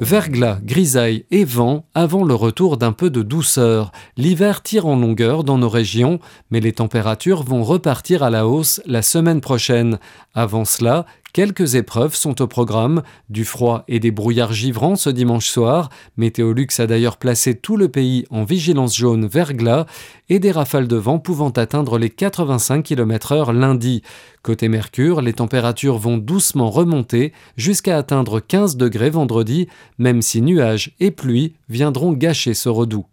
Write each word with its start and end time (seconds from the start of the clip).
Verglas, 0.00 0.58
grisaille 0.62 1.24
et 1.30 1.44
vent 1.44 1.86
avant 1.94 2.22
le 2.22 2.34
retour 2.34 2.76
d'un 2.76 2.92
peu 2.92 3.08
de 3.08 3.22
douceur. 3.22 3.92
L'hiver 4.18 4.62
tire 4.62 4.86
en 4.86 4.94
longueur 4.94 5.42
dans 5.42 5.56
nos 5.56 5.70
régions, 5.70 6.20
mais 6.50 6.60
les 6.60 6.72
températures 6.72 7.42
vont 7.42 7.62
repartir 7.62 8.22
à 8.22 8.28
la 8.28 8.46
hausse 8.46 8.82
la 8.84 9.00
semaine 9.00 9.40
prochaine. 9.40 9.98
Avant 10.34 10.66
cela, 10.66 11.06
Quelques 11.36 11.74
épreuves 11.74 12.14
sont 12.14 12.40
au 12.40 12.46
programme, 12.46 13.02
du 13.28 13.44
froid 13.44 13.84
et 13.88 14.00
des 14.00 14.10
brouillards 14.10 14.54
givrants 14.54 14.96
ce 14.96 15.10
dimanche 15.10 15.50
soir. 15.50 15.90
Météolux 16.16 16.68
a 16.78 16.86
d'ailleurs 16.86 17.18
placé 17.18 17.54
tout 17.54 17.76
le 17.76 17.90
pays 17.90 18.24
en 18.30 18.44
vigilance 18.44 18.96
jaune 18.96 19.26
verglas 19.26 19.84
et 20.30 20.38
des 20.38 20.50
rafales 20.50 20.88
de 20.88 20.96
vent 20.96 21.18
pouvant 21.18 21.50
atteindre 21.50 21.98
les 21.98 22.08
85 22.08 22.82
km/h 22.82 23.52
lundi. 23.52 24.00
Côté 24.42 24.68
Mercure, 24.68 25.20
les 25.20 25.34
températures 25.34 25.98
vont 25.98 26.16
doucement 26.16 26.70
remonter 26.70 27.34
jusqu'à 27.58 27.98
atteindre 27.98 28.40
15 28.40 28.78
degrés 28.78 29.10
vendredi, 29.10 29.68
même 29.98 30.22
si 30.22 30.40
nuages 30.40 30.94
et 31.00 31.10
pluie 31.10 31.52
viendront 31.68 32.14
gâcher 32.14 32.54
ce 32.54 32.70
redout. 32.70 33.04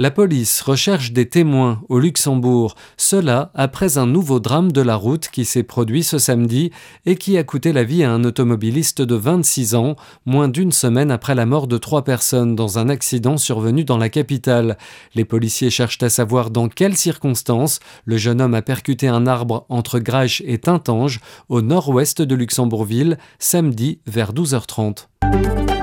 La 0.00 0.10
police 0.10 0.62
recherche 0.62 1.12
des 1.12 1.28
témoins 1.28 1.82
au 1.90 1.98
Luxembourg, 1.98 2.74
cela 2.96 3.50
après 3.54 3.98
un 3.98 4.06
nouveau 4.06 4.40
drame 4.40 4.72
de 4.72 4.80
la 4.80 4.96
route 4.96 5.28
qui 5.28 5.44
s'est 5.44 5.62
produit 5.62 6.02
ce 6.02 6.16
samedi 6.16 6.70
et 7.04 7.16
qui 7.16 7.36
a 7.36 7.44
coûté 7.44 7.74
la 7.74 7.84
vie 7.84 8.02
à 8.02 8.10
un 8.10 8.24
automobiliste 8.24 9.02
de 9.02 9.14
26 9.14 9.74
ans, 9.74 9.96
moins 10.24 10.48
d'une 10.48 10.72
semaine 10.72 11.10
après 11.10 11.34
la 11.34 11.44
mort 11.44 11.66
de 11.66 11.76
trois 11.76 12.02
personnes 12.02 12.56
dans 12.56 12.78
un 12.78 12.88
accident 12.88 13.36
survenu 13.36 13.84
dans 13.84 13.98
la 13.98 14.08
capitale. 14.08 14.78
Les 15.14 15.26
policiers 15.26 15.68
cherchent 15.68 16.02
à 16.02 16.08
savoir 16.08 16.48
dans 16.48 16.70
quelles 16.70 16.96
circonstances 16.96 17.78
le 18.06 18.16
jeune 18.16 18.40
homme 18.40 18.54
a 18.54 18.62
percuté 18.62 19.06
un 19.06 19.26
arbre 19.26 19.66
entre 19.68 19.98
Grache 19.98 20.42
et 20.46 20.56
Tintange, 20.56 21.20
au 21.50 21.60
nord-ouest 21.60 22.22
de 22.22 22.34
Luxembourgville, 22.34 23.18
samedi 23.38 24.00
vers 24.06 24.32
12h30. 24.32 25.79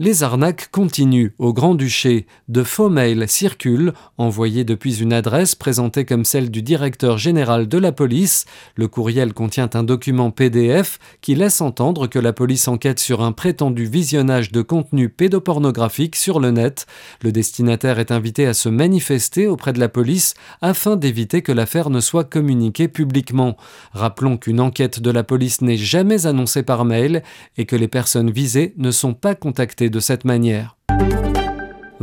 Les 0.00 0.24
arnaques 0.24 0.70
continuent 0.72 1.30
au 1.38 1.52
Grand-Duché. 1.52 2.26
De 2.48 2.64
faux 2.64 2.88
mails 2.88 3.28
circulent, 3.28 3.92
envoyés 4.18 4.64
depuis 4.64 5.00
une 5.00 5.12
adresse 5.12 5.54
présentée 5.54 6.04
comme 6.04 6.24
celle 6.24 6.50
du 6.50 6.62
directeur 6.62 7.16
général 7.16 7.68
de 7.68 7.78
la 7.78 7.92
police. 7.92 8.44
Le 8.74 8.88
courriel 8.88 9.32
contient 9.32 9.70
un 9.74 9.84
document 9.84 10.32
PDF 10.32 10.98
qui 11.20 11.36
laisse 11.36 11.60
entendre 11.60 12.08
que 12.08 12.18
la 12.18 12.32
police 12.32 12.66
enquête 12.66 12.98
sur 12.98 13.22
un 13.22 13.30
prétendu 13.30 13.84
visionnage 13.84 14.50
de 14.50 14.62
contenu 14.62 15.10
pédopornographique 15.10 16.16
sur 16.16 16.40
le 16.40 16.50
net. 16.50 16.86
Le 17.22 17.30
destinataire 17.30 18.00
est 18.00 18.10
invité 18.10 18.46
à 18.46 18.54
se 18.54 18.68
manifester 18.68 19.46
auprès 19.46 19.72
de 19.72 19.78
la 19.78 19.88
police 19.88 20.34
afin 20.60 20.96
d'éviter 20.96 21.40
que 21.40 21.52
l'affaire 21.52 21.88
ne 21.88 22.00
soit 22.00 22.24
communiquée 22.24 22.88
publiquement. 22.88 23.56
Rappelons 23.92 24.38
qu'une 24.38 24.58
enquête 24.58 24.98
de 24.98 25.10
la 25.12 25.22
police 25.22 25.60
n'est 25.60 25.76
jamais 25.76 26.26
annoncée 26.26 26.64
par 26.64 26.84
mail 26.84 27.22
et 27.56 27.64
que 27.64 27.76
les 27.76 27.86
personnes 27.88 28.32
visées 28.32 28.74
ne 28.76 28.90
sont 28.90 29.14
pas 29.14 29.36
contactées 29.36 29.83
de 29.90 30.00
cette 30.00 30.24
manière. 30.24 30.76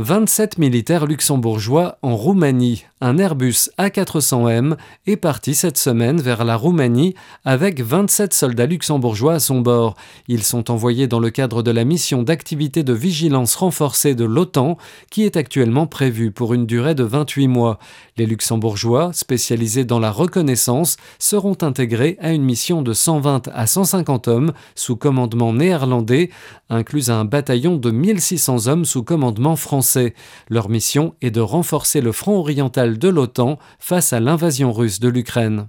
27 0.02 0.58
militaires 0.58 1.06
luxembourgeois 1.06 1.96
en 2.02 2.16
Roumanie. 2.16 2.84
Un 3.00 3.18
Airbus 3.18 3.70
A400M 3.78 4.76
est 5.06 5.16
parti 5.16 5.54
cette 5.54 5.78
semaine 5.78 6.20
vers 6.20 6.44
la 6.44 6.56
Roumanie 6.56 7.14
avec 7.44 7.80
27 7.80 8.34
soldats 8.34 8.66
luxembourgeois 8.66 9.34
à 9.34 9.38
son 9.38 9.60
bord. 9.60 9.94
Ils 10.26 10.42
sont 10.42 10.72
envoyés 10.72 11.06
dans 11.06 11.20
le 11.20 11.30
cadre 11.30 11.62
de 11.62 11.70
la 11.70 11.84
mission 11.84 12.24
d'activité 12.24 12.82
de 12.82 12.92
vigilance 12.92 13.54
renforcée 13.54 14.16
de 14.16 14.24
l'OTAN 14.24 14.76
qui 15.10 15.22
est 15.22 15.36
actuellement 15.36 15.86
prévue 15.86 16.32
pour 16.32 16.52
une 16.52 16.66
durée 16.66 16.96
de 16.96 17.04
28 17.04 17.46
mois. 17.46 17.78
Les 18.16 18.26
luxembourgeois, 18.26 19.12
spécialisés 19.12 19.84
dans 19.84 20.00
la 20.00 20.10
reconnaissance, 20.10 20.96
seront 21.20 21.58
intégrés 21.62 22.16
à 22.20 22.32
une 22.32 22.42
mission 22.42 22.82
de 22.82 22.92
120 22.92 23.48
à 23.54 23.66
150 23.68 24.26
hommes 24.26 24.52
sous 24.74 24.96
commandement 24.96 25.52
néerlandais, 25.52 26.30
inclus 26.70 27.10
un 27.10 27.24
bataillon 27.24 27.76
de 27.76 27.90
1600 27.92 28.66
hommes 28.66 28.84
sous 28.84 29.04
commandement 29.04 29.54
français. 29.54 29.91
Leur 30.48 30.68
mission 30.68 31.14
est 31.20 31.30
de 31.30 31.40
renforcer 31.40 32.00
le 32.00 32.12
front 32.12 32.38
oriental 32.38 32.98
de 32.98 33.08
l'OTAN 33.08 33.58
face 33.78 34.12
à 34.12 34.20
l'invasion 34.20 34.72
russe 34.72 35.00
de 35.00 35.08
l'Ukraine. 35.08 35.68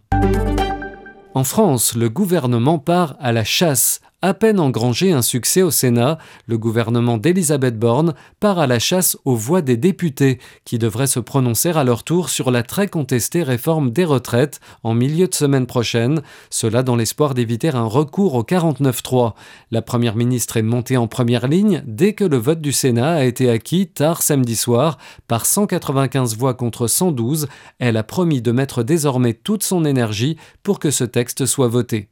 En 1.36 1.44
France, 1.44 1.96
le 1.96 2.10
gouvernement 2.10 2.78
part 2.78 3.16
à 3.20 3.32
la 3.32 3.44
chasse 3.44 4.02
à 4.24 4.34
peine 4.34 4.62
engrangé 4.62 5.12
un 5.12 5.22
succès 5.22 5.62
au 5.64 5.70
Sénat, 5.70 6.18
le 6.48 6.58
gouvernement 6.58 7.18
d'Elisabeth 7.18 7.78
Borne 7.78 8.14
part 8.40 8.58
à 8.58 8.68
la 8.68 8.80
chasse 8.80 9.18
aux 9.26 9.36
voix 9.36 9.62
des 9.62 9.76
députés, 9.76 10.40
qui 10.64 10.80
devraient 10.80 11.08
se 11.08 11.20
prononcer 11.20 11.72
à 11.72 11.84
leur 11.84 12.04
tour 12.04 12.30
sur 12.30 12.50
la 12.50 12.64
très 12.64 12.88
contestée 12.88 13.44
réforme 13.44 13.92
des 13.92 14.06
retraites 14.06 14.62
en 14.82 14.94
milieu 14.94 15.28
de 15.28 15.36
semaine 15.36 15.66
prochaine, 15.66 16.22
cela 16.50 16.84
dans 16.84 16.96
l'espoir 16.96 17.34
d'éviter 17.34 17.68
un 17.68 17.84
recours 17.84 18.36
au 18.36 18.44
49-3. 18.44 19.34
La 19.72 19.82
Première 19.82 20.16
ministre 20.16 20.56
est 20.56 20.62
montée 20.62 20.96
en 20.96 21.08
première 21.08 21.50
ligne 21.50 21.84
dès 21.86 22.14
que 22.14 22.24
le 22.24 22.38
vote 22.38 22.62
du 22.62 22.72
Sénat 22.72 23.16
a 23.16 23.24
été 23.26 23.50
acquis 23.50 23.88
tard 23.88 24.22
samedi 24.22 24.56
soir 24.56 25.00
par 25.28 25.46
195 25.46 26.38
voix 26.38 26.54
contre 26.54 26.88
112. 26.88 27.50
Elle 27.78 27.98
a 27.98 28.04
promis 28.04 28.42
de 28.42 28.54
mettre 28.54 28.84
désormais 28.84 29.34
toute 29.34 29.64
son 29.64 29.84
énergie 29.84 30.38
pour 30.64 30.80
que 30.80 30.92
ce 30.92 31.04
texte 31.04 31.46
soit 31.46 31.68
voté. 31.68 32.08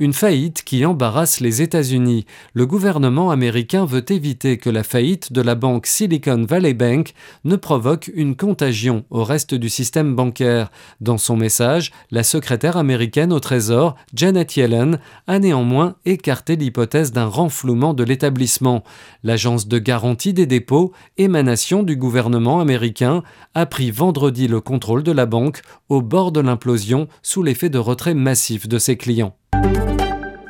Une 0.00 0.12
faillite 0.12 0.64
qui 0.64 0.84
embarrasse 0.84 1.38
les 1.38 1.62
États-Unis. 1.62 2.26
Le 2.52 2.66
gouvernement 2.66 3.30
américain 3.30 3.84
veut 3.84 4.04
éviter 4.10 4.58
que 4.58 4.68
la 4.68 4.82
faillite 4.82 5.32
de 5.32 5.40
la 5.40 5.54
banque 5.54 5.86
Silicon 5.86 6.44
Valley 6.48 6.74
Bank 6.74 7.14
ne 7.44 7.54
provoque 7.54 8.10
une 8.12 8.34
contagion 8.34 9.04
au 9.10 9.22
reste 9.22 9.54
du 9.54 9.68
système 9.68 10.16
bancaire. 10.16 10.72
Dans 11.00 11.16
son 11.16 11.36
message, 11.36 11.92
la 12.10 12.24
secrétaire 12.24 12.76
américaine 12.76 13.32
au 13.32 13.38
Trésor, 13.38 13.94
Janet 14.12 14.56
Yellen, 14.56 14.98
a 15.28 15.38
néanmoins 15.38 15.94
écarté 16.06 16.56
l'hypothèse 16.56 17.12
d'un 17.12 17.26
renflouement 17.26 17.94
de 17.94 18.02
l'établissement. 18.02 18.82
L'agence 19.22 19.68
de 19.68 19.78
garantie 19.78 20.34
des 20.34 20.46
dépôts, 20.46 20.90
émanation 21.18 21.84
du 21.84 21.94
gouvernement 21.94 22.58
américain, 22.58 23.22
a 23.54 23.64
pris 23.64 23.92
vendredi 23.92 24.48
le 24.48 24.60
contrôle 24.60 25.04
de 25.04 25.12
la 25.12 25.26
banque 25.26 25.62
au 25.88 26.02
bord 26.02 26.32
de 26.32 26.40
l'implosion 26.40 27.06
sous 27.22 27.44
l'effet 27.44 27.68
de 27.68 27.78
retrait 27.78 28.14
massif 28.14 28.66
de 28.66 28.78
ses 28.80 28.96
clients. 28.96 29.36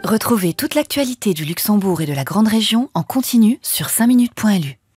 Retrouvez 0.05 0.53
toute 0.53 0.75
l'actualité 0.75 1.33
du 1.33 1.47
Luxembourg 1.47 2.03
et 2.03 2.07
de 2.07 2.13
la 2.13 2.25
Grande 2.25 2.49
Région 2.49 2.91
en 2.93 3.03
continu 3.03 3.59
sur 3.63 3.87
5minutes.lu. 3.87 4.79